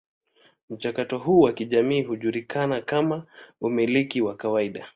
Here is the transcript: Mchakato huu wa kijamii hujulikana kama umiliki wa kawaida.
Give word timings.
Mchakato 0.69 1.17
huu 1.17 1.41
wa 1.41 1.53
kijamii 1.53 2.01
hujulikana 2.03 2.81
kama 2.81 3.25
umiliki 3.61 4.21
wa 4.21 4.35
kawaida. 4.35 4.89